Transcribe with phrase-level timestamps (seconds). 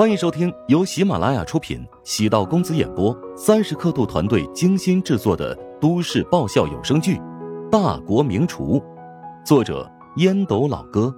[0.00, 7.16] 欢迎收听由喜马拉雅出品、喜道公子演播、三十刻度团队精心制作的都市爆笑有声剧
[7.68, 8.78] 《大国名厨》，
[9.44, 9.86] 作者
[10.16, 11.14] 烟斗老哥，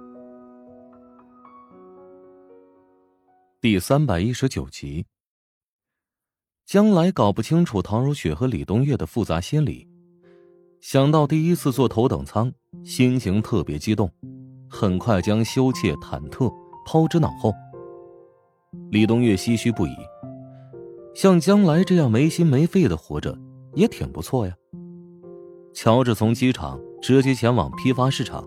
[3.61, 5.05] 第三百一十九集。
[6.65, 9.87] 将来搞不清楚唐如雪和李冬月的复杂心理，
[10.81, 12.51] 想到第一次坐头等舱，
[12.83, 14.11] 心情特别激动，
[14.69, 16.53] 很快将羞怯、忐忑
[16.85, 17.53] 抛之脑后。
[18.89, 19.95] 李冬月唏嘘不已，
[21.15, 23.37] 像将来这样没心没肺的活着，
[23.73, 24.53] 也挺不错呀。
[25.73, 28.45] 乔治从机场直接前往批发市场，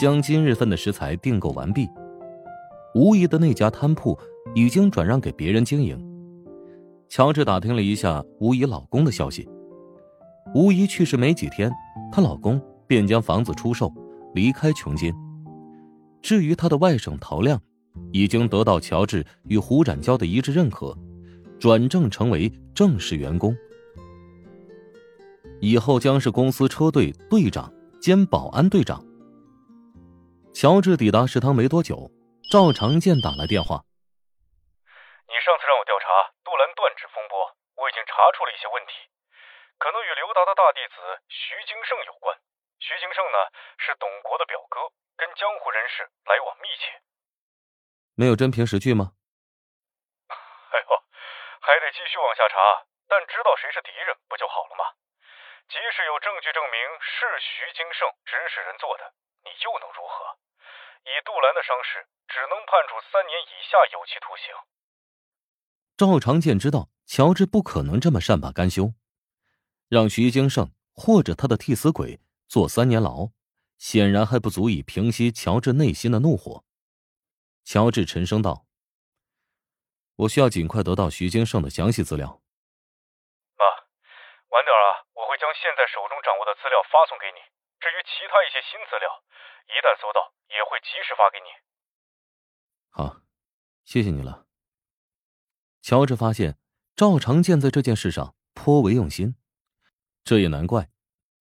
[0.00, 1.88] 将今日份的食材订购完毕。
[2.94, 4.16] 无疑的那家摊铺
[4.54, 6.00] 已经转让给别人经营。
[7.08, 9.48] 乔治打听了一下吴姨老公的消息，
[10.54, 11.70] 吴姨去世没几天，
[12.10, 13.92] 她老公便将房子出售，
[14.34, 15.12] 离开琼金。
[16.22, 17.60] 至于她的外甥陶亮。
[18.12, 20.96] 已经得到乔治与胡展娇的一致认可，
[21.60, 23.56] 转正成为正式员工。
[25.60, 29.00] 以后将是公司车队队长兼保安队长。
[30.52, 32.12] 乔治抵达食堂没多久，
[32.52, 33.84] 赵长健打来电话
[35.28, 36.06] ：“你上次让我调查
[36.44, 37.40] 杜兰断指风波，
[37.80, 38.92] 我已经查出了一些问题，
[39.80, 40.96] 可能与刘达的大弟子
[41.28, 42.36] 徐金胜有关。
[42.80, 43.38] 徐金胜呢，
[43.80, 47.00] 是董国的表哥，跟江湖人士来往密切。”
[48.16, 49.12] 没有真凭实据吗？
[50.26, 50.88] 哎呦，
[51.60, 54.96] 还得继续往下查，但知道谁是敌人不就好了吗？
[55.68, 59.04] 即使有证据证明是徐金胜指使人做的，
[59.44, 60.32] 你又能如何？
[61.04, 64.48] 以杜兰的伤势，只能判处三年以下有期徒刑。
[65.96, 68.94] 赵长健知道乔治不可能这么善罢甘休，
[69.88, 73.28] 让徐金胜或者他的替死鬼坐三年牢，
[73.76, 76.64] 显然还不足以平息乔治内心的怒火。
[77.66, 78.64] 乔治沉声道
[80.14, 82.40] ：“我需要尽快得到徐金胜的详细资料。”
[83.58, 83.66] 妈，
[84.54, 87.42] 晚点啊，我会将现在手中掌握的资料发送给你。
[87.82, 89.10] 至于其他一些新资料，
[89.66, 91.50] 一旦搜到，也会及时发给你。
[92.88, 93.20] 好，
[93.84, 94.46] 谢谢你了。
[95.82, 96.60] 乔治发现
[96.94, 99.34] 赵长健在这件事上颇为用心，
[100.22, 100.88] 这也难怪。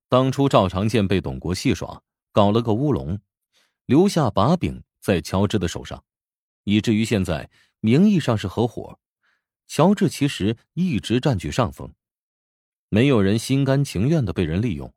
[0.10, 2.02] 当初赵长健被董国戏耍，
[2.32, 3.22] 搞了个乌龙，
[3.86, 6.04] 留下把柄在乔治的手上。
[6.66, 7.50] 以至于现在
[7.80, 9.00] 名义上是合伙，
[9.68, 11.94] 乔治其实一直占据上风，
[12.90, 14.94] 没有人心甘情愿的被人利用。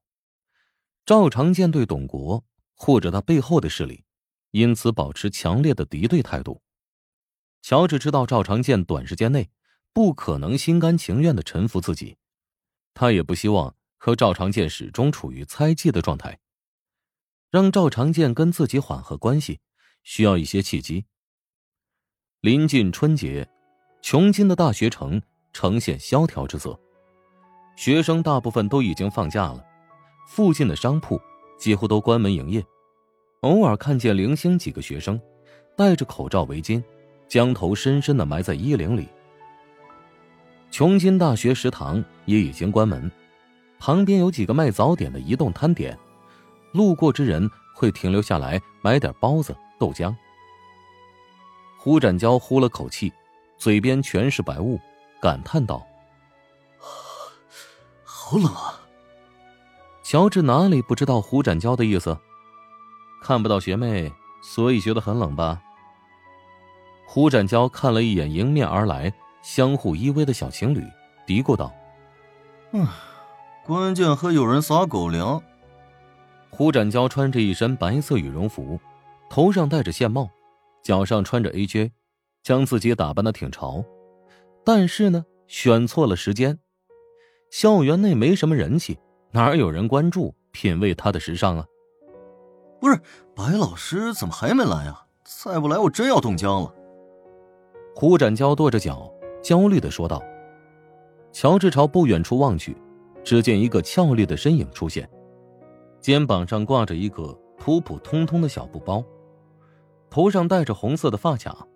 [1.06, 4.04] 赵长健对董国或者他背后的势力，
[4.50, 6.60] 因此保持强烈的敌对态度。
[7.60, 9.50] 乔治知道赵长健短时间内
[9.92, 12.16] 不可能心甘情愿的臣服自己，
[12.94, 16.40] 他也不希望和赵长健始终处于猜忌的状态。
[17.50, 19.60] 让赵长健跟自己缓和关系，
[20.02, 21.04] 需要一些契机。
[22.40, 23.44] 临近春节，
[24.00, 25.20] 琼金的大学城
[25.52, 26.78] 呈现萧条之色，
[27.74, 29.60] 学生大部分都已经放假了，
[30.28, 31.20] 附近的商铺
[31.58, 32.64] 几乎都关门营业，
[33.40, 35.20] 偶尔看见零星几个学生，
[35.76, 36.80] 戴着口罩围巾，
[37.26, 39.08] 将头深深的埋在衣领里。
[40.70, 43.10] 琼金大学食堂也已经关门，
[43.80, 45.98] 旁边有几个卖早点的移动摊点，
[46.70, 50.14] 路过之人会停留下来买点包子、豆浆。
[51.80, 53.12] 胡展娇呼了口气，
[53.56, 54.80] 嘴边全是白雾，
[55.22, 55.86] 感叹道
[58.02, 58.82] ：“好冷啊！”
[60.02, 62.18] 乔治哪里不知道胡展娇的意思？
[63.22, 64.12] 看不到学妹，
[64.42, 65.62] 所以觉得很冷吧？
[67.06, 70.84] 胡展娇看了一眼迎面而来、相互依偎的小情侣，
[71.26, 71.72] 嘀咕道
[72.72, 72.86] ：“嗯，
[73.64, 75.40] 关键还有人撒狗粮。”
[76.50, 78.80] 胡展娇穿着一身白色羽绒服，
[79.30, 80.28] 头上戴着线帽。
[80.88, 81.90] 脚上穿着 AJ，
[82.42, 83.84] 将自己打扮的挺潮，
[84.64, 86.58] 但是呢，选错了时间。
[87.50, 88.98] 校园内没什么人气，
[89.32, 91.66] 哪有人关注品味他的时尚啊？
[92.80, 92.98] 不是，
[93.36, 95.04] 白老师怎么还没来啊？
[95.24, 96.74] 再不来，我真要冻僵了。
[97.94, 99.12] 胡展娇跺着脚，
[99.42, 100.22] 焦虑的说道。
[101.32, 102.74] 乔治朝不远处望去，
[103.22, 105.06] 只见一个俏丽的身影出现，
[106.00, 109.04] 肩膀上挂着一个普普通通的小布包。
[110.10, 111.66] 头上戴着红色的发卡，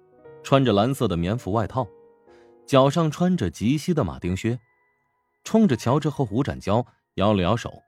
[0.43, 1.87] 穿着蓝色的棉服外套，
[2.67, 4.59] 脚上穿着及膝的马丁靴，
[5.45, 7.83] 冲着乔治和胡展娇摇了摇手。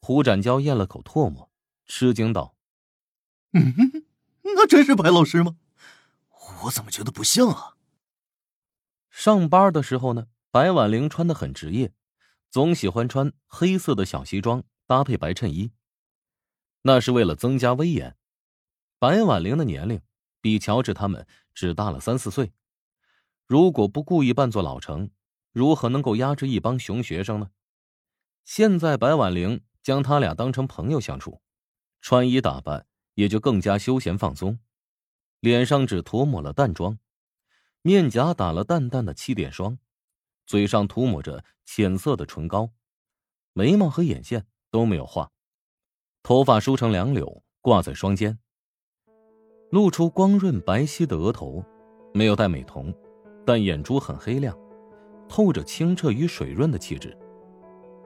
[0.00, 1.50] 胡展娇咽了口唾沫，
[1.86, 2.54] 吃惊道
[3.52, 4.04] ：“嗯，
[4.42, 5.56] 那真是白老师吗？
[6.64, 7.76] 我怎么觉得不像啊？”
[9.10, 11.92] 上班的时候呢，白婉玲穿的很职业，
[12.50, 15.72] 总喜欢穿黑色的小西装搭配白衬衣，
[16.82, 18.16] 那是为了增加威严。
[19.00, 19.98] 白婉玲的年龄
[20.42, 22.52] 比乔治他们只大了三四岁。
[23.46, 25.10] 如果不故意扮作老成，
[25.52, 27.50] 如何能够压制一帮熊学生呢？
[28.44, 31.40] 现在白婉玲将他俩当成朋友相处，
[32.02, 34.58] 穿衣打扮也就更加休闲放松，
[35.40, 36.98] 脸上只涂抹了淡妆，
[37.80, 39.78] 面颊打了淡淡的气垫霜，
[40.44, 42.70] 嘴上涂抹着浅色的唇膏，
[43.54, 45.32] 眉毛和眼线都没有画，
[46.22, 48.38] 头发梳成两绺挂在双肩。
[49.70, 51.64] 露出光润白皙的额头，
[52.12, 52.92] 没有戴美瞳，
[53.46, 54.56] 但眼珠很黑亮，
[55.28, 57.16] 透着清澈与水润的气质。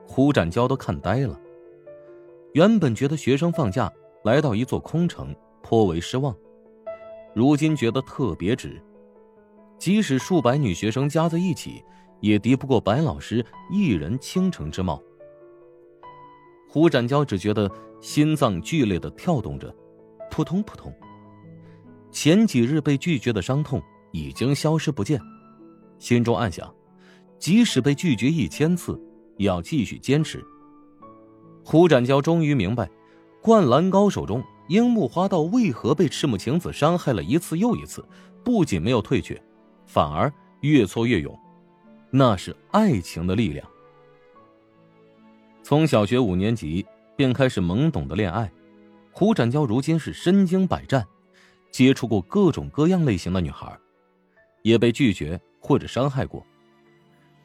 [0.07, 1.39] 胡展娇都看呆了。
[2.53, 3.91] 原本觉得学生放假
[4.23, 6.35] 来到一座空城颇为失望，
[7.33, 8.79] 如今觉得特别值。
[9.79, 11.83] 即使数百女学生加在一起，
[12.21, 15.01] 也敌不过白老师一人倾城之貌。
[16.69, 17.69] 胡展娇只觉得
[17.99, 19.75] 心脏剧烈的跳动着，
[20.29, 20.93] 扑通扑通。
[22.15, 23.83] 前几日被拒绝的伤痛
[24.13, 25.19] 已经消失不见，
[25.99, 26.73] 心中暗想：
[27.37, 28.97] 即使被拒绝一千次，
[29.35, 30.41] 也要继续坚持。
[31.61, 32.89] 胡展娇终于明白，
[33.41, 38.03] 灌篮高手中樱木花道为何被赤木晴子伤害了一次又一次，
[38.45, 39.39] 不仅没有退却，
[39.85, 40.31] 反而
[40.61, 41.37] 越挫越勇，
[42.11, 43.67] 那是爱情的力量。
[45.63, 46.85] 从小学五年级
[47.17, 48.49] 便开始懵懂的恋爱，
[49.11, 51.05] 胡展娇如今是身经百战。
[51.75, 53.77] 接触过各种各样类型的女孩，
[54.61, 56.41] 也被拒绝或者伤害过，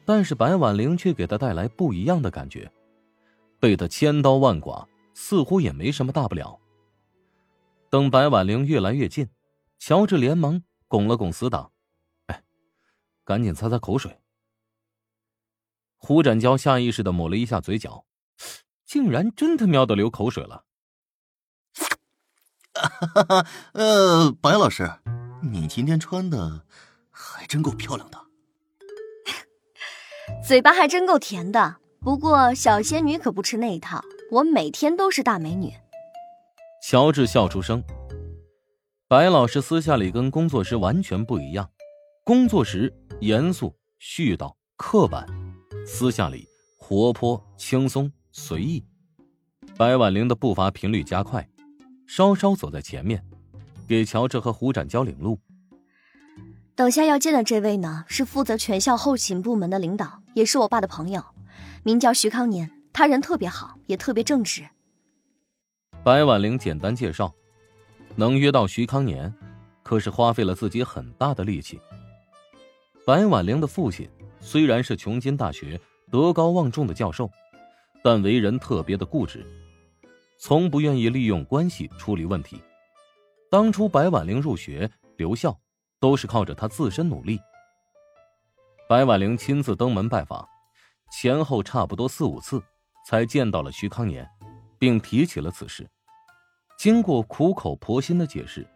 [0.05, 2.71] 但是白婉玲却给他带来不一样的感觉，
[3.59, 6.57] 被他千刀万剐，似乎也没什么大不了。
[7.89, 9.27] 等白婉玲越来越近，
[9.79, 11.69] 乔治连忙拱了拱死党
[12.27, 12.41] ：“哎，
[13.25, 14.17] 赶紧擦擦口水。”
[15.99, 18.05] 胡展娇下意识的抹了一下嘴角，
[18.85, 20.63] 竟然真他喵的流口水了。
[22.73, 24.89] 哈哈，呃，白老师，
[25.41, 26.65] 你今天穿的
[27.09, 28.17] 还真够漂亮的，
[30.47, 31.77] 嘴巴还真够甜的。
[31.99, 34.01] 不过小仙女可不吃那一套，
[34.31, 35.73] 我每天都是大美女。
[36.83, 37.83] 乔治笑出声。
[39.07, 41.69] 白老师私下里跟工作时完全不一样，
[42.23, 45.27] 工作时严肃絮叨刻板，
[45.85, 46.47] 私下里
[46.77, 48.83] 活泼轻松随意。
[49.77, 51.47] 白婉玲的步伐频率加快。
[52.13, 53.23] 稍稍走在前面，
[53.87, 55.39] 给乔治和胡展交领路。
[56.75, 61.23] 等下要见的这位呢，是负责全校后勤部门的领导，也是我爸的朋友，
[61.83, 62.69] 名叫徐康年。
[62.91, 64.67] 他人特别好，也特别正直。
[66.03, 67.33] 白婉玲简单介绍，
[68.17, 69.33] 能约到徐康年，
[69.81, 71.79] 可是花费了自己很大的力气。
[73.05, 74.09] 白婉玲的父亲
[74.41, 75.79] 虽然是琼金大学
[76.11, 77.31] 德高望重的教授，
[78.03, 79.45] 但为人特别的固执。
[80.43, 82.59] 从不愿意利用关系处理问题。
[83.47, 85.55] 当初白婉玲入学留校，
[85.99, 87.39] 都是靠着她自身努力。
[88.89, 90.43] 白婉玲亲自登门拜访，
[91.11, 92.59] 前后差不多四五次，
[93.05, 94.27] 才见到了徐康年，
[94.79, 95.87] 并提起了此事。
[96.75, 98.67] 经过苦口婆心的解释，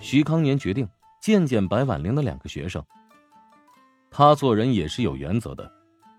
[0.00, 0.88] 徐康年决定
[1.22, 2.84] 见见白婉玲的两个学生。
[4.10, 5.72] 他做人也是有原则的，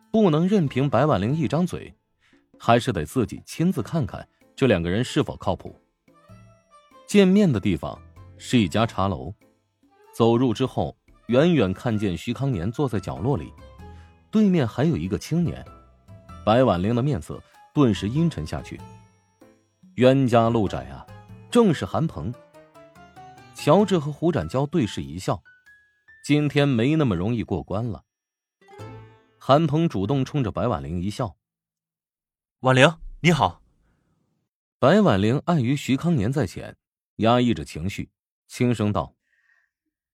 [0.09, 1.93] 不能任凭白婉玲一张嘴，
[2.57, 4.25] 还是得自己亲自看看。
[4.59, 5.73] 这两个人是否靠谱？
[7.07, 7.97] 见面的地方
[8.37, 9.33] 是一家茶楼，
[10.13, 10.97] 走入之后，
[11.27, 13.53] 远远看见徐康年坐在角落里，
[14.29, 15.65] 对面还有一个青年。
[16.45, 17.41] 白婉玲的面色
[17.73, 18.77] 顿时阴沉下去。
[19.95, 21.07] 冤家路窄啊，
[21.49, 22.33] 正是韩鹏。
[23.55, 25.41] 乔治和胡展娇对视一笑，
[26.25, 28.03] 今天没那么容易过关了。
[29.37, 31.37] 韩鹏主动冲着白婉玲一笑
[32.59, 33.58] ：“婉玲，你好。”
[34.81, 36.77] 白婉玲碍于徐康年在前，
[37.17, 38.09] 压抑着情绪，
[38.47, 39.13] 轻声道：“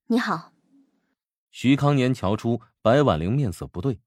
[0.09, 0.53] 你好。”
[1.51, 3.99] 徐康年瞧出白婉玲面色不对，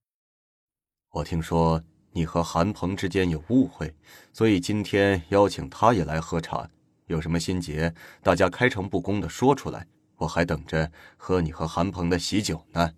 [1.10, 3.94] 我听说你和韩鹏之间有误会，
[4.32, 6.68] 所以今天邀请他也来喝茶。
[7.06, 9.86] 有什么心结，大家开诚布公的说出来，
[10.16, 12.92] 我还等着喝你和韩鹏的喜酒呢。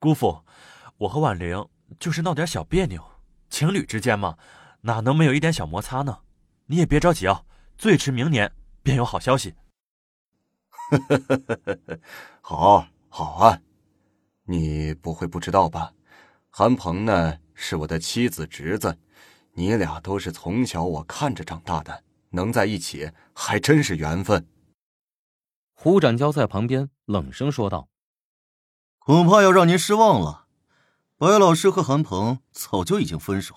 [0.00, 0.42] 姑父，
[0.98, 1.64] 我和婉玲
[2.00, 3.00] 就是闹点小别扭，
[3.48, 4.36] 情侣之间嘛，
[4.86, 6.20] 哪能没有一点小摩擦呢？
[6.66, 7.44] 你也别着急啊，
[7.78, 9.54] 最迟明年便有好消息。
[12.42, 13.60] 好，好啊！
[14.44, 15.94] 你不会不知道吧？
[16.50, 18.98] 韩鹏呢，是我的妻子侄子，
[19.54, 24.46] 你俩都是从小我看着长大的，能在一起还真是缘分。
[25.72, 27.88] 胡展娇在旁边冷声说道
[29.00, 30.46] ：“恐怕要让您失望了，
[31.16, 33.56] 白老师和韩鹏早就已经分手。”